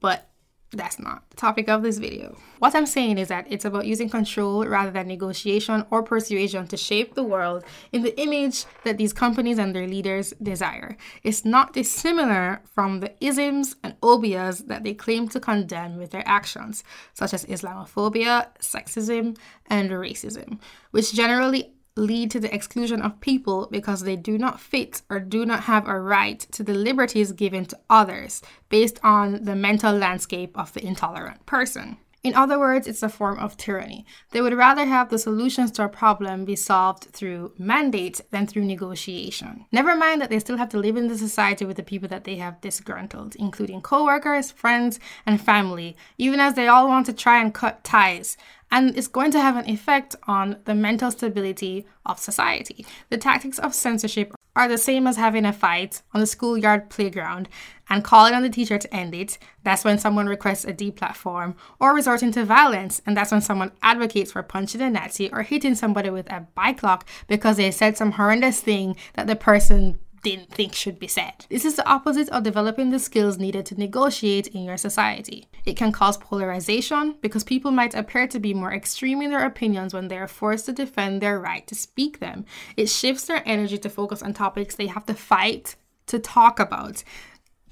But 0.00 0.29
that's 0.72 1.00
not 1.00 1.28
the 1.30 1.36
topic 1.36 1.68
of 1.68 1.82
this 1.82 1.98
video. 1.98 2.36
What 2.60 2.74
I'm 2.74 2.86
saying 2.86 3.18
is 3.18 3.28
that 3.28 3.46
it's 3.50 3.64
about 3.64 3.86
using 3.86 4.08
control 4.08 4.64
rather 4.64 4.90
than 4.90 5.08
negotiation 5.08 5.84
or 5.90 6.02
persuasion 6.02 6.66
to 6.68 6.76
shape 6.76 7.14
the 7.14 7.24
world 7.24 7.64
in 7.92 8.02
the 8.02 8.18
image 8.20 8.66
that 8.84 8.96
these 8.96 9.12
companies 9.12 9.58
and 9.58 9.74
their 9.74 9.88
leaders 9.88 10.32
desire. 10.40 10.96
It's 11.24 11.44
not 11.44 11.72
dissimilar 11.72 12.60
from 12.72 13.00
the 13.00 13.12
isms 13.20 13.76
and 13.82 14.00
obias 14.00 14.66
that 14.68 14.84
they 14.84 14.94
claim 14.94 15.28
to 15.30 15.40
condemn 15.40 15.96
with 15.96 16.12
their 16.12 16.26
actions, 16.26 16.84
such 17.14 17.34
as 17.34 17.44
Islamophobia, 17.46 18.46
sexism, 18.60 19.36
and 19.66 19.90
racism, 19.90 20.60
which 20.92 21.12
generally 21.12 21.72
lead 22.00 22.30
to 22.30 22.40
the 22.40 22.52
exclusion 22.54 23.02
of 23.02 23.20
people 23.20 23.68
because 23.70 24.00
they 24.00 24.16
do 24.16 24.38
not 24.38 24.58
fit 24.58 25.02
or 25.10 25.20
do 25.20 25.44
not 25.44 25.64
have 25.64 25.86
a 25.86 26.00
right 26.00 26.40
to 26.52 26.62
the 26.62 26.74
liberties 26.74 27.32
given 27.32 27.64
to 27.66 27.78
others 27.88 28.42
based 28.68 28.98
on 29.02 29.44
the 29.44 29.54
mental 29.54 29.94
landscape 29.94 30.56
of 30.58 30.72
the 30.72 30.84
intolerant 30.84 31.44
person. 31.46 31.98
In 32.22 32.34
other 32.34 32.58
words, 32.58 32.86
it's 32.86 33.02
a 33.02 33.08
form 33.08 33.38
of 33.38 33.56
tyranny. 33.56 34.04
They 34.30 34.42
would 34.42 34.52
rather 34.52 34.84
have 34.84 35.08
the 35.08 35.18
solutions 35.18 35.70
to 35.72 35.84
a 35.84 35.88
problem 35.88 36.44
be 36.44 36.54
solved 36.54 37.04
through 37.04 37.54
mandate 37.56 38.20
than 38.30 38.46
through 38.46 38.64
negotiation. 38.64 39.64
Never 39.72 39.96
mind 39.96 40.20
that 40.20 40.28
they 40.28 40.38
still 40.38 40.58
have 40.58 40.68
to 40.70 40.78
live 40.78 40.96
in 40.96 41.08
the 41.08 41.16
society 41.16 41.64
with 41.64 41.78
the 41.78 41.82
people 41.82 42.08
that 42.08 42.24
they 42.24 42.36
have 42.36 42.60
disgruntled, 42.60 43.36
including 43.36 43.80
co-workers, 43.80 44.50
friends, 44.50 45.00
and 45.24 45.40
family, 45.40 45.96
even 46.18 46.40
as 46.40 46.54
they 46.54 46.68
all 46.68 46.88
want 46.88 47.06
to 47.06 47.14
try 47.14 47.40
and 47.40 47.54
cut 47.54 47.82
ties 47.84 48.36
and 48.70 48.96
it's 48.96 49.08
going 49.08 49.30
to 49.32 49.40
have 49.40 49.56
an 49.56 49.68
effect 49.68 50.16
on 50.26 50.56
the 50.64 50.74
mental 50.74 51.10
stability 51.10 51.86
of 52.06 52.18
society. 52.18 52.86
The 53.08 53.18
tactics 53.18 53.58
of 53.58 53.74
censorship 53.74 54.34
are 54.56 54.68
the 54.68 54.78
same 54.78 55.06
as 55.06 55.16
having 55.16 55.44
a 55.44 55.52
fight 55.52 56.02
on 56.12 56.20
the 56.20 56.26
schoolyard 56.26 56.90
playground 56.90 57.48
and 57.88 58.04
calling 58.04 58.34
on 58.34 58.42
the 58.42 58.48
teacher 58.48 58.78
to 58.78 58.94
end 58.94 59.14
it. 59.14 59.38
That's 59.64 59.84
when 59.84 59.98
someone 59.98 60.26
requests 60.26 60.64
a 60.64 60.72
deplatform, 60.72 61.54
or 61.78 61.94
resorting 61.94 62.32
to 62.32 62.44
violence, 62.44 63.02
and 63.06 63.16
that's 63.16 63.32
when 63.32 63.40
someone 63.40 63.72
advocates 63.82 64.32
for 64.32 64.42
punching 64.42 64.80
a 64.80 64.90
Nazi 64.90 65.30
or 65.32 65.42
hitting 65.42 65.74
somebody 65.74 66.10
with 66.10 66.30
a 66.32 66.46
bike 66.54 66.82
lock 66.82 67.06
because 67.26 67.56
they 67.56 67.70
said 67.70 67.96
some 67.96 68.12
horrendous 68.12 68.60
thing 68.60 68.96
that 69.14 69.26
the 69.26 69.36
person 69.36 69.98
didn't 70.22 70.50
think 70.50 70.74
should 70.74 70.98
be 70.98 71.06
said. 71.06 71.46
This 71.48 71.64
is 71.64 71.76
the 71.76 71.88
opposite 71.88 72.28
of 72.30 72.42
developing 72.42 72.90
the 72.90 72.98
skills 72.98 73.38
needed 73.38 73.66
to 73.66 73.78
negotiate 73.78 74.48
in 74.48 74.64
your 74.64 74.76
society. 74.76 75.46
It 75.64 75.76
can 75.76 75.92
cause 75.92 76.16
polarization 76.16 77.16
because 77.20 77.44
people 77.44 77.70
might 77.70 77.94
appear 77.94 78.26
to 78.28 78.38
be 78.38 78.54
more 78.54 78.72
extreme 78.72 79.22
in 79.22 79.30
their 79.30 79.46
opinions 79.46 79.94
when 79.94 80.08
they 80.08 80.18
are 80.18 80.28
forced 80.28 80.66
to 80.66 80.72
defend 80.72 81.20
their 81.20 81.38
right 81.38 81.66
to 81.66 81.74
speak 81.74 82.20
them. 82.20 82.44
It 82.76 82.88
shifts 82.88 83.24
their 83.24 83.42
energy 83.46 83.78
to 83.78 83.88
focus 83.88 84.22
on 84.22 84.34
topics 84.34 84.74
they 84.74 84.88
have 84.88 85.06
to 85.06 85.14
fight 85.14 85.76
to 86.06 86.18
talk 86.18 86.58
about 86.58 87.04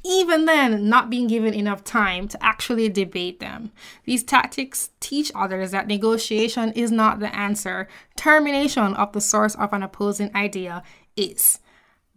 even 0.05 0.45
then 0.47 0.89
not 0.89 1.11
being 1.11 1.27
given 1.27 1.53
enough 1.53 1.85
time 1.85 2.29
to 2.29 2.43
actually 2.43 2.89
debate 2.89 3.41
them. 3.41 3.71
These 4.05 4.25
tactics 4.25 4.91
teach 5.01 5.33
others 5.35 5.73
that 5.73 5.87
negotiation 5.87 6.73
is 6.73 6.91
not 6.91 7.21
the 7.21 7.35
answer, 7.35 7.89
termination 8.17 8.95
of 8.95 9.13
the 9.13 9.21
source 9.21 9.55
of 9.57 9.73
an 9.73 9.83
opposing 9.83 10.35
idea 10.35 10.83
is. 11.17 11.59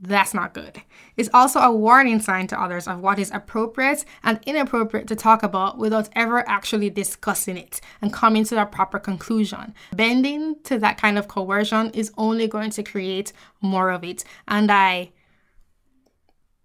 That's 0.03 0.33
not 0.33 0.55
good. 0.55 0.81
It's 1.15 1.29
also 1.31 1.59
a 1.59 1.71
warning 1.71 2.19
sign 2.19 2.47
to 2.47 2.59
others 2.59 2.87
of 2.87 3.01
what 3.01 3.19
is 3.19 3.29
appropriate 3.29 4.03
and 4.23 4.39
inappropriate 4.47 5.07
to 5.09 5.15
talk 5.15 5.43
about 5.43 5.77
without 5.77 6.09
ever 6.13 6.47
actually 6.49 6.89
discussing 6.89 7.55
it 7.55 7.79
and 8.01 8.11
coming 8.11 8.43
to 8.45 8.59
a 8.59 8.65
proper 8.65 8.97
conclusion. 8.97 9.75
Bending 9.93 10.55
to 10.63 10.79
that 10.79 10.97
kind 10.97 11.19
of 11.19 11.27
coercion 11.27 11.91
is 11.91 12.11
only 12.17 12.47
going 12.47 12.71
to 12.71 12.81
create 12.81 13.31
more 13.61 13.91
of 13.91 14.03
it. 14.03 14.23
And 14.47 14.71
I 14.71 15.11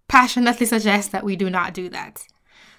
passionately 0.07 0.65
suggest 0.65 1.11
that 1.11 1.23
we 1.23 1.35
do 1.35 1.51
not 1.51 1.75
do 1.75 1.89
that. 1.89 2.25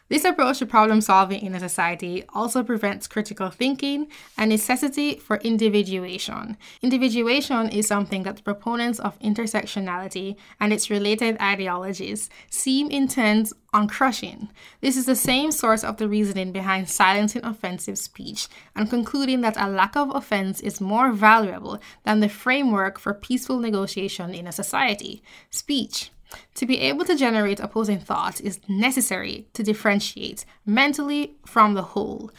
This 0.09 0.25
approach 0.25 0.59
to 0.61 0.67
problem 0.67 1.03
solving 1.03 1.43
in 1.43 1.55
a 1.55 1.61
society 1.61 2.25
also 2.35 2.63
prevents 2.63 3.07
critical 3.07 3.51
thinking 3.51 4.09
and 4.39 4.49
necessity 4.49 5.17
for 5.17 5.37
individuation. 5.39 6.57
Individuation 6.81 7.69
is 7.69 7.87
something 7.87 8.23
that 8.23 8.37
the 8.37 8.43
proponents 8.43 8.99
of 8.99 9.19
intersectionality 9.19 10.37
and 10.59 10.73
its 10.73 10.89
related 10.89 11.37
ideologies 11.41 12.31
seem 12.49 12.91
intent 12.91 13.53
on 13.75 13.87
crushing. 13.87 14.49
This 14.81 14.97
is 14.97 15.05
the 15.05 15.15
same 15.15 15.53
source 15.53 15.85
of 15.85 15.99
the 15.99 16.09
reasoning 16.09 16.53
behind 16.53 16.89
silencing 16.89 17.45
offensive 17.45 17.99
speech 17.99 18.49
and 18.75 18.89
concluding 18.89 19.43
that 19.43 19.61
a 19.61 19.69
lack 19.69 19.95
of 19.95 20.15
offense 20.15 20.61
is 20.61 20.81
more 20.81 21.13
valuable 21.13 21.79
than 22.05 22.21
the 22.21 22.31
framework 22.31 22.99
for 22.99 23.13
peaceful 23.13 23.59
negotiation 23.59 24.33
in 24.33 24.47
a 24.47 24.53
society. 24.53 25.23
Speech 25.51 26.11
to 26.55 26.67
be 26.67 26.81
able 26.81 27.05
to 27.05 27.17
generate 27.17 27.61
opposing 27.61 27.99
thoughts 27.99 28.41
is 28.41 28.61
necessary 28.69 29.49
to 29.55 29.63
differentiate 29.63 30.45
mentally 30.67 31.37
from 31.47 31.75
the 31.75 31.83
whole. 31.83 32.31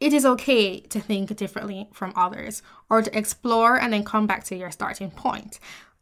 It 0.00 0.12
is 0.12 0.24
okay 0.24 0.80
to 0.80 1.00
think 1.00 1.34
differently 1.36 1.88
from 1.92 2.12
others 2.14 2.62
or 2.88 3.02
to 3.02 3.18
explore 3.18 3.78
and 3.80 3.92
then 3.92 4.04
come 4.04 4.26
back 4.26 4.44
to 4.44 4.56
your 4.56 4.70
starting 4.70 5.10
point. 5.10 5.58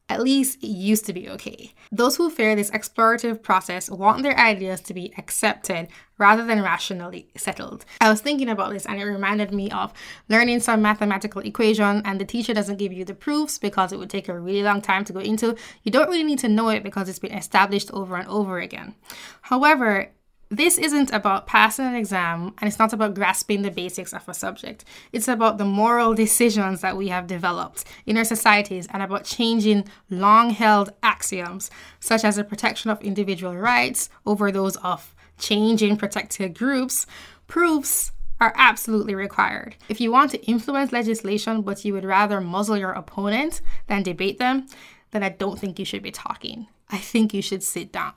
At 0.08 0.22
least 0.22 0.62
it 0.62 0.68
used 0.68 1.04
to 1.06 1.12
be 1.12 1.28
okay. 1.30 1.74
Those 1.90 2.16
who 2.16 2.30
fear 2.30 2.54
this 2.54 2.70
explorative 2.70 3.42
process 3.42 3.90
want 3.90 4.22
their 4.22 4.38
ideas 4.38 4.80
to 4.82 4.94
be 4.94 5.12
accepted 5.18 5.88
rather 6.16 6.44
than 6.44 6.62
rationally 6.62 7.28
settled. 7.36 7.84
I 8.00 8.08
was 8.08 8.20
thinking 8.20 8.48
about 8.48 8.72
this 8.72 8.86
and 8.86 9.00
it 9.00 9.04
reminded 9.04 9.52
me 9.52 9.68
of 9.70 9.92
learning 10.28 10.60
some 10.60 10.80
mathematical 10.80 11.42
equation 11.42 12.02
and 12.04 12.20
the 12.20 12.24
teacher 12.24 12.54
doesn't 12.54 12.78
give 12.78 12.92
you 12.92 13.04
the 13.04 13.14
proofs 13.14 13.58
because 13.58 13.92
it 13.92 13.98
would 13.98 14.08
take 14.08 14.28
a 14.28 14.38
really 14.38 14.62
long 14.62 14.80
time 14.80 15.04
to 15.06 15.12
go 15.12 15.20
into. 15.20 15.56
You 15.82 15.90
don't 15.90 16.08
really 16.08 16.22
need 16.22 16.38
to 16.38 16.48
know 16.48 16.68
it 16.68 16.84
because 16.84 17.08
it's 17.08 17.18
been 17.18 17.32
established 17.32 17.90
over 17.92 18.16
and 18.16 18.28
over 18.28 18.60
again. 18.60 18.94
However, 19.42 20.12
this 20.48 20.78
isn't 20.78 21.12
about 21.12 21.46
passing 21.46 21.86
an 21.86 21.96
exam 21.96 22.54
and 22.58 22.68
it's 22.68 22.78
not 22.78 22.92
about 22.92 23.14
grasping 23.14 23.62
the 23.62 23.70
basics 23.70 24.12
of 24.12 24.28
a 24.28 24.34
subject. 24.34 24.84
It's 25.12 25.28
about 25.28 25.58
the 25.58 25.64
moral 25.64 26.14
decisions 26.14 26.82
that 26.82 26.96
we 26.96 27.08
have 27.08 27.26
developed 27.26 27.84
in 28.06 28.16
our 28.16 28.24
societies 28.24 28.86
and 28.92 29.02
about 29.02 29.24
changing 29.24 29.88
long 30.08 30.50
held 30.50 30.92
axioms, 31.02 31.70
such 31.98 32.24
as 32.24 32.36
the 32.36 32.44
protection 32.44 32.90
of 32.90 33.00
individual 33.02 33.56
rights 33.56 34.08
over 34.24 34.52
those 34.52 34.76
of 34.76 35.14
changing 35.38 35.96
protected 35.96 36.56
groups. 36.56 37.06
Proofs 37.48 38.12
are 38.40 38.52
absolutely 38.56 39.14
required. 39.14 39.76
If 39.88 40.00
you 40.00 40.12
want 40.12 40.30
to 40.32 40.44
influence 40.44 40.92
legislation 40.92 41.62
but 41.62 41.84
you 41.84 41.92
would 41.92 42.04
rather 42.04 42.40
muzzle 42.40 42.76
your 42.76 42.92
opponent 42.92 43.60
than 43.88 44.02
debate 44.02 44.38
them, 44.38 44.66
then 45.10 45.22
I 45.22 45.30
don't 45.30 45.58
think 45.58 45.78
you 45.78 45.84
should 45.84 46.02
be 46.02 46.12
talking. 46.12 46.68
I 46.88 46.98
think 46.98 47.34
you 47.34 47.42
should 47.42 47.64
sit 47.64 47.90
down. 47.90 48.14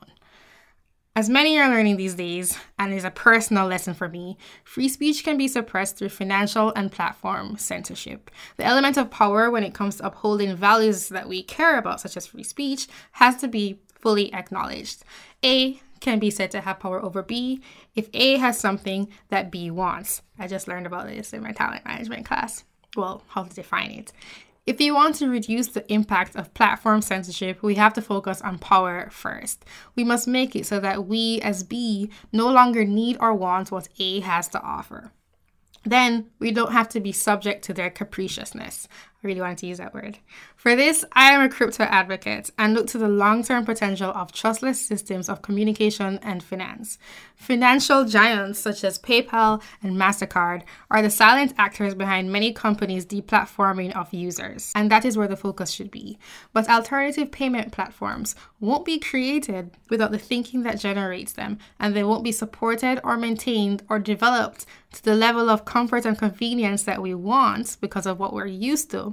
As 1.20 1.30
many 1.30 1.60
are 1.60 1.68
learning 1.68 1.98
these 1.98 2.16
days, 2.16 2.58
and 2.80 2.94
is 2.94 3.04
a 3.04 3.12
personal 3.12 3.68
lesson 3.68 3.94
for 3.94 4.08
me, 4.08 4.38
free 4.64 4.88
speech 4.88 5.22
can 5.22 5.36
be 5.36 5.50
suppressed 5.50 5.98
through 5.98 6.08
financial 6.08 6.72
and 6.78 6.90
platform 6.90 7.58
censorship. 7.58 8.32
The 8.56 8.64
element 8.64 8.96
of 8.96 9.12
power 9.12 9.52
when 9.52 9.66
it 9.66 9.74
comes 9.74 9.98
to 9.98 10.06
upholding 10.06 10.56
values 10.56 11.10
that 11.10 11.28
we 11.28 11.44
care 11.44 11.78
about, 11.78 12.00
such 12.00 12.16
as 12.16 12.26
free 12.26 12.44
speech, 12.44 12.88
has 13.12 13.36
to 13.42 13.50
be 13.50 13.82
fully 13.96 14.34
acknowledged. 14.34 15.04
A 15.44 15.82
can 16.00 16.20
be 16.20 16.30
said 16.30 16.52
to 16.52 16.62
have 16.62 16.80
power 16.80 17.04
over 17.04 17.22
B 17.22 17.62
if 17.96 18.08
A 18.14 18.38
has 18.38 18.58
something 18.58 19.10
that 19.28 19.52
B 19.52 19.70
wants. 19.70 20.22
I 20.40 20.48
just 20.48 20.70
learned 20.70 20.88
about 20.88 21.08
this 21.08 21.34
in 21.34 21.44
my 21.44 21.52
talent 21.52 21.84
management 21.84 22.28
class. 22.28 22.64
Well, 22.96 23.24
how 23.28 23.44
to 23.44 23.54
define 23.54 23.92
it. 23.92 24.14
If 24.70 24.80
you 24.80 24.94
want 24.94 25.16
to 25.16 25.28
reduce 25.28 25.70
the 25.70 25.92
impact 25.92 26.36
of 26.36 26.54
platform 26.54 27.02
censorship, 27.02 27.64
we 27.64 27.74
have 27.74 27.94
to 27.94 28.04
focus 28.04 28.40
on 28.40 28.60
power 28.60 29.10
first. 29.10 29.66
We 29.96 30.04
must 30.04 30.28
make 30.28 30.56
it 30.56 30.68
so 30.68 30.80
that 30.80 31.08
we, 31.08 31.42
as 31.42 31.64
B, 31.64 32.12
no 32.32 32.48
longer 32.52 32.86
need 32.86 33.18
or 33.20 33.34
want 33.34 33.72
what 33.72 33.90
A 33.98 34.20
has 34.20 34.48
to 34.50 34.62
offer. 34.62 35.12
Then 35.86 36.30
we 36.38 36.52
don't 36.52 36.72
have 36.72 36.88
to 36.90 37.00
be 37.00 37.12
subject 37.12 37.64
to 37.64 37.74
their 37.74 37.90
capriciousness. 37.90 38.88
I 39.22 39.28
really 39.28 39.42
wanted 39.42 39.58
to 39.58 39.68
use 39.68 39.80
that 39.80 39.94
word. 39.94 40.18
For 40.56 40.78
this, 40.78 41.04
I 41.12 41.32
am 41.32 41.42
a 41.42 41.50
crypto 41.50 41.84
advocate 41.84 42.52
and 42.58 42.74
look 42.74 42.88
to 42.88 42.98
the 42.98 43.10
long 43.10 43.44
term 43.44 43.66
potential 43.66 44.12
of 44.12 44.32
trustless 44.32 44.82
systems 44.82 45.28
of 45.28 45.42
communication 45.42 46.20
and 46.24 46.42
finance. 46.42 46.98
Financial 47.36 48.06
giants 48.06 48.60
such 48.60 48.86
as 48.86 48.98
PayPal 48.98 49.62
and 49.84 49.98
MasterCard 49.98 50.64
are 50.90 51.02
the 51.02 51.10
silent 51.10 51.54
actors 51.58 51.96
behind 51.96 52.32
many 52.32 52.54
companies' 52.54 53.06
deplatforming 53.06 53.94
of 53.94 54.14
users, 54.14 54.72
and 54.74 54.90
that 54.90 55.04
is 55.04 55.18
where 55.18 55.28
the 55.28 55.36
focus 55.36 55.72
should 55.72 55.92
be. 55.92 56.18
But 56.54 56.70
alternative 56.70 57.30
payment 57.30 57.74
platforms 57.74 58.36
won't 58.62 58.86
be 58.86 59.00
created 59.00 59.72
without 59.90 60.12
the 60.12 60.18
thinking 60.18 60.64
that 60.64 60.80
generates 60.80 61.34
them, 61.34 61.58
and 61.78 61.94
they 61.94 62.06
won't 62.06 62.24
be 62.24 62.32
supported 62.32 63.02
or 63.04 63.18
maintained 63.18 63.84
or 63.90 64.00
developed 64.00 64.66
to 64.94 65.04
the 65.04 65.16
level 65.16 65.50
of 65.50 65.66
comfort 65.66 66.06
and 66.06 66.18
convenience 66.18 66.84
that 66.84 67.02
we 67.02 67.14
want 67.14 67.78
because 67.82 68.06
of 68.06 68.18
what 68.18 68.34
we're 68.34 68.46
used 68.46 68.90
to 68.92 69.09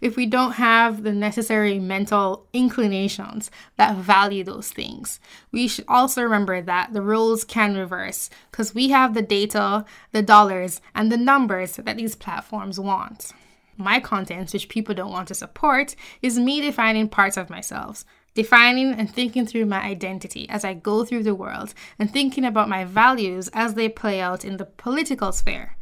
if 0.00 0.16
we 0.16 0.26
don't 0.26 0.52
have 0.52 1.02
the 1.02 1.12
necessary 1.12 1.78
mental 1.78 2.46
inclinations 2.52 3.50
that 3.76 3.96
value 3.96 4.44
those 4.44 4.70
things. 4.70 5.20
We 5.52 5.68
should 5.68 5.84
also 5.88 6.22
remember 6.22 6.60
that 6.62 6.92
the 6.92 7.02
roles 7.02 7.44
can 7.44 7.76
reverse 7.76 8.30
because 8.50 8.74
we 8.74 8.90
have 8.90 9.14
the 9.14 9.22
data, 9.22 9.84
the 10.12 10.22
dollars, 10.22 10.80
and 10.94 11.10
the 11.10 11.16
numbers 11.16 11.76
that 11.76 11.96
these 11.96 12.14
platforms 12.14 12.78
want. 12.78 13.32
My 13.76 13.98
content, 13.98 14.52
which 14.52 14.68
people 14.68 14.94
don't 14.94 15.12
want 15.12 15.28
to 15.28 15.34
support, 15.34 15.96
is 16.20 16.38
me 16.38 16.60
defining 16.60 17.08
parts 17.08 17.36
of 17.36 17.48
myself 17.48 18.04
defining 18.34 18.92
and 18.92 19.12
thinking 19.12 19.46
through 19.46 19.66
my 19.66 19.82
identity 19.82 20.48
as 20.48 20.64
I 20.64 20.74
go 20.74 21.04
through 21.04 21.24
the 21.24 21.34
world 21.34 21.74
and 21.98 22.10
thinking 22.10 22.44
about 22.44 22.68
my 22.68 22.84
values 22.84 23.50
as 23.52 23.74
they 23.74 23.88
play 23.88 24.20
out 24.20 24.44
in 24.44 24.56
the 24.56 24.64
political 24.64 25.32
sphere. 25.32 25.76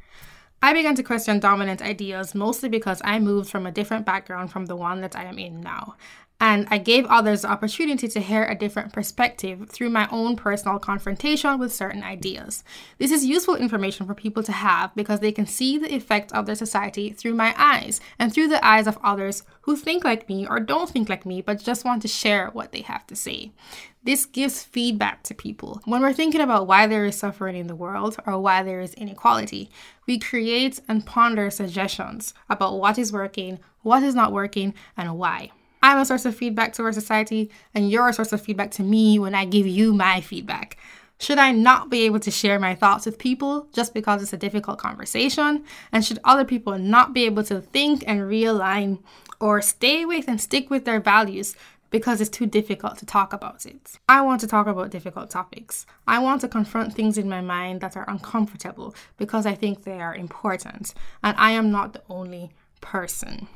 I 0.61 0.73
began 0.73 0.97
to 0.97 1.03
question 1.05 1.39
dominant 1.39 1.81
ideas 1.81 2.35
mostly 2.35 2.69
because 2.69 3.01
I 3.05 3.21
moved 3.21 3.49
from 3.49 3.67
a 3.67 3.73
different 3.73 4.05
background 4.05 4.51
from 4.51 4.67
the 4.67 4.77
one 4.77 5.01
that 5.03 5.15
I 5.15 5.25
am 5.25 5.39
in 5.39 5.61
now. 5.61 5.95
And 6.41 6.69
I 6.71 6.79
gave 6.79 7.05
others 7.07 7.43
the 7.43 7.51
opportunity 7.51 8.07
to 8.07 8.21
hear 8.21 8.45
a 8.45 8.55
different 8.55 8.93
perspective 8.93 9.69
through 9.69 9.91
my 9.91 10.09
own 10.13 10.37
personal 10.37 10.79
confrontation 10.79 11.59
with 11.59 11.75
certain 11.75 12.05
ideas. 12.05 12.63
This 12.99 13.11
is 13.11 13.25
useful 13.25 13.57
information 13.57 14.07
for 14.07 14.15
people 14.15 14.45
to 14.45 14.53
have 14.53 14.95
because 14.95 15.19
they 15.19 15.33
can 15.33 15.47
see 15.47 15.79
the 15.79 15.93
effect 15.93 16.31
of 16.33 16.47
their 16.47 16.55
society 16.55 17.11
through 17.11 17.35
my 17.35 17.55
eyes 17.59 18.01
and 18.21 18.33
through 18.33 18.49
the 18.49 18.65
eyes 18.65 18.87
of 18.87 18.99
others 19.03 19.43
who 19.63 19.75
think 19.75 20.05
like 20.05 20.29
me 20.29 20.47
or 20.47 20.61
don't 20.61 20.89
think 20.89 21.09
like 21.09 21.27
me 21.27 21.43
but 21.43 21.61
just 21.61 21.85
want 21.85 22.03
to 22.03 22.09
share 22.09 22.51
what 22.51 22.71
they 22.71 22.83
have 22.83 23.05
to 23.09 23.17
say. 23.17 23.51
This 24.05 24.25
gives 24.25 24.63
feedback 24.63 25.25
to 25.25 25.35
people. 25.35 25.83
When 25.87 26.03
we're 26.03 26.13
thinking 26.13 26.41
about 26.41 26.69
why 26.69 26.87
there 26.87 27.05
is 27.05 27.19
suffering 27.19 27.57
in 27.57 27.67
the 27.67 27.75
world 27.75 28.17
or 28.27 28.41
why 28.41 28.63
there 28.63 28.81
is 28.81 28.95
inequality, 28.95 29.71
we 30.09 30.19
create 30.19 30.81
and 30.89 31.07
ponder 31.07 31.51
suggestions 31.51 32.35
about 32.49 32.81
what 32.81 32.99
is 32.99 33.13
working, 33.13 33.61
what 33.83 34.03
is 34.03 34.15
not 34.15 34.33
working, 34.33 34.75
and 34.97 35.19
why. 35.19 35.53
I'm 35.83 35.99
a 35.99 36.05
source 36.05 36.25
of 36.25 36.35
feedback 36.35 36.73
to 36.73 36.83
our 36.83 36.93
society, 36.93 37.51
and 37.75 37.89
you're 37.89 38.09
a 38.09 38.13
source 38.13 38.33
of 38.33 38.41
feedback 38.41 38.73
to 38.73 38.83
me 38.83 39.19
when 39.19 39.35
I 39.35 39.45
give 39.45 39.67
you 39.67 39.93
my 39.93 40.21
feedback. 40.21 40.79
Should 41.21 41.39
I 41.39 41.53
not 41.53 41.91
be 41.91 42.03
able 42.03 42.21
to 42.21 42.31
share 42.31 42.59
my 42.59 42.75
thoughts 42.75 43.05
with 43.05 43.19
people 43.19 43.69
just 43.73 43.93
because 43.93 44.23
it's 44.23 44.33
a 44.33 44.39
difficult 44.39 44.79
conversation? 44.79 45.65
And 45.93 46.05
should 46.05 46.21
other 46.25 46.45
people 46.45 46.79
not 46.79 47.13
be 47.13 47.27
able 47.27 47.45
to 47.45 47.61
think 47.61 48.03
and 48.07 48.21
realign 48.21 49.01
or 49.41 49.61
stay 49.61 50.05
with 50.05 50.27
and 50.27 50.41
stick 50.41 50.71
with 50.71 50.85
their 50.85 51.01
values 51.01 51.55
because 51.91 52.21
it's 52.21 52.31
too 52.31 52.47
difficult 52.47 52.99
to 52.99 53.07
talk 53.07 53.33
about 53.33 53.67
it? 53.67 53.99
I 54.09 54.21
want 54.21 54.41
to 54.43 54.47
talk 54.47 54.67
about 54.67 54.91
difficult 54.91 55.31
topics. 55.31 55.87
I 56.07 56.19
want 56.19 56.41
to 56.43 56.49
confront 56.49 56.95
things 56.95 57.19
in 57.19 57.29
my 57.29 57.41
mind 57.41 57.81
that 57.81 57.97
are 57.97 58.09
uncomfortable 58.09 58.95
because 59.17 59.47
I 59.47 59.55
think 59.55 59.85
they 59.85 60.01
are 60.01 60.15
important. 60.15 60.95
And 61.23 61.37
I 61.39 61.53
am 61.53 61.71
not 61.71 61.93
the 61.93 62.03
only 62.09 62.51
person 62.81 63.49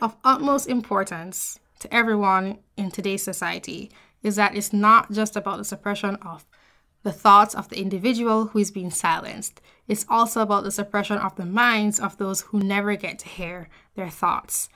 of 0.00 0.16
utmost 0.24 0.68
importance 0.68 1.58
to 1.80 1.92
everyone 1.94 2.58
in 2.76 2.90
today's 2.90 3.22
society 3.22 3.90
is 4.22 4.36
that 4.36 4.56
it's 4.56 4.72
not 4.72 5.12
just 5.12 5.36
about 5.36 5.58
the 5.58 5.64
suppression 5.64 6.16
of 6.16 6.44
the 7.04 7.12
thoughts 7.12 7.54
of 7.54 7.68
the 7.68 7.80
individual 7.80 8.48
who 8.48 8.58
is 8.58 8.70
being 8.70 8.90
silenced. 8.90 9.60
It's 9.86 10.04
also 10.08 10.40
about 10.40 10.64
the 10.64 10.70
suppression 10.70 11.18
of 11.18 11.36
the 11.36 11.46
minds 11.46 12.00
of 12.00 12.18
those 12.18 12.42
who 12.42 12.58
never 12.58 12.96
get 12.96 13.20
to 13.20 13.28
hear 13.28 13.68
their 13.94 14.10
thoughts. 14.10 14.68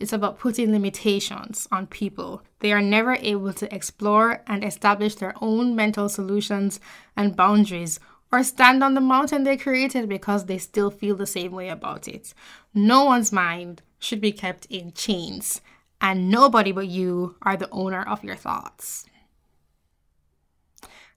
It's 0.00 0.14
about 0.14 0.38
putting 0.38 0.72
limitations 0.72 1.68
on 1.70 1.86
people. 1.86 2.42
They 2.60 2.72
are 2.72 2.80
never 2.80 3.18
able 3.20 3.52
to 3.52 3.72
explore 3.74 4.42
and 4.46 4.64
establish 4.64 5.14
their 5.14 5.34
own 5.42 5.76
mental 5.76 6.08
solutions 6.08 6.80
and 7.16 7.36
boundaries 7.36 8.00
or 8.32 8.42
stand 8.42 8.82
on 8.82 8.94
the 8.94 9.00
mountain 9.02 9.44
they 9.44 9.58
created 9.58 10.08
because 10.08 10.46
they 10.46 10.56
still 10.56 10.90
feel 10.90 11.16
the 11.16 11.26
same 11.26 11.52
way 11.52 11.68
about 11.68 12.08
it. 12.08 12.32
No 12.72 13.04
one's 13.04 13.30
mind 13.30 13.82
should 13.98 14.20
be 14.20 14.32
kept 14.32 14.66
in 14.66 14.92
chains, 14.92 15.60
and 16.00 16.30
nobody 16.30 16.72
but 16.72 16.86
you 16.86 17.36
are 17.42 17.56
the 17.56 17.68
owner 17.70 18.02
of 18.02 18.24
your 18.24 18.36
thoughts. 18.36 19.04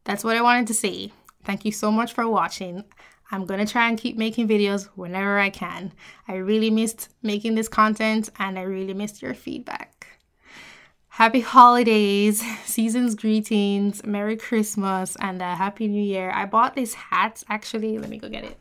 That's 0.04 0.24
what 0.24 0.36
I 0.36 0.42
wanted 0.42 0.68
to 0.68 0.74
say. 0.74 1.14
Thank 1.46 1.64
you 1.64 1.72
so 1.72 1.92
much 1.92 2.12
for 2.12 2.28
watching. 2.28 2.84
I'm 3.34 3.48
gonna 3.48 3.66
try 3.66 3.90
and 3.90 3.98
keep 3.98 4.16
making 4.16 4.48
videos 4.48 4.90
whenever 4.96 5.40
I 5.40 5.50
can. 5.50 5.92
I 6.28 6.36
really 6.36 6.70
missed 6.70 7.10
making 7.24 7.56
this 7.56 7.68
content 7.68 8.30
and 8.38 8.60
I 8.60 8.62
really 8.62 8.94
missed 8.94 9.24
your 9.24 9.34
feedback. 9.34 10.06
Happy 11.08 11.42
holidays, 11.42 12.44
season's 12.66 13.16
greetings, 13.16 14.06
Merry 14.06 14.38
Christmas, 14.38 15.18
and 15.20 15.42
a 15.42 15.56
Happy 15.56 15.88
New 15.88 16.04
Year. 16.04 16.30
I 16.30 16.46
bought 16.46 16.76
this 16.76 16.94
hat 16.94 17.44
actually. 17.50 17.98
Let 17.98 18.10
me 18.10 18.20
go 18.20 18.30
get 18.30 18.44
it. 18.44 18.60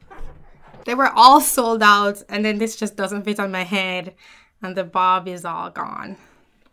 They 0.86 0.94
were 0.94 1.10
all 1.10 1.42
sold 1.42 1.82
out, 1.82 2.22
and 2.30 2.42
then 2.42 2.56
this 2.56 2.74
just 2.74 2.96
doesn't 2.96 3.24
fit 3.24 3.38
on 3.38 3.52
my 3.52 3.64
head, 3.64 4.14
and 4.62 4.74
the 4.74 4.84
bob 4.84 5.28
is 5.28 5.44
all 5.44 5.68
gone. 5.68 6.16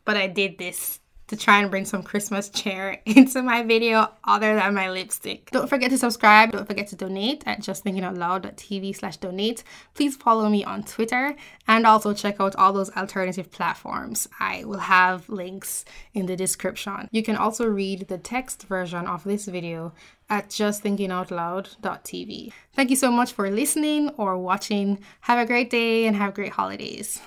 But 0.06 0.16
I 0.16 0.28
did 0.28 0.58
this 0.58 1.02
to 1.30 1.38
try 1.38 1.60
and 1.60 1.72
bring 1.72 1.86
some 1.86 2.04
Christmas 2.04 2.50
cheer 2.50 3.00
into 3.06 3.42
my 3.42 3.64
video 3.64 4.12
other 4.24 4.56
than 4.56 4.74
my 4.74 4.90
lipstick. 4.90 5.50
Don't 5.52 5.70
forget 5.70 5.92
to 5.92 5.98
subscribe. 5.98 6.52
Don't 6.52 6.68
forget 6.68 6.88
to 6.88 6.96
donate 6.96 7.44
at 7.46 7.62
justthinkingoutloud.tv 7.62 8.96
slash 8.96 9.18
donate. 9.18 9.64
Please 9.94 10.16
follow 10.16 10.50
me 10.50 10.64
on 10.64 10.84
Twitter 10.84 11.36
and 11.68 11.86
also 11.86 12.14
check 12.14 12.40
out 12.40 12.56
all 12.56 12.74
those 12.74 12.96
alternative 12.98 13.52
platforms. 13.52 14.28
I 14.40 14.64
will 14.66 14.80
have 14.80 15.30
links 15.30 15.86
in 16.14 16.26
the 16.26 16.36
description. 16.36 17.08
You 17.12 17.24
can 17.24 17.36
also 17.36 17.66
read 17.66 18.08
the 18.08 18.18
text 18.18 18.64
version 18.64 19.06
of 19.08 19.24
this 19.24 19.46
video 19.46 19.94
at 20.30 20.50
justthinkingoutloud.tv. 20.50 22.54
Thank 22.74 22.90
you 22.90 22.96
so 22.96 23.12
much 23.12 23.34
for 23.34 23.50
listening 23.50 24.10
or 24.18 24.38
watching. 24.38 25.00
Have 25.22 25.40
a 25.40 25.46
great 25.46 25.70
day 25.70 26.06
and 26.06 26.16
have 26.16 26.34
great 26.34 26.54
holidays. 26.54 27.22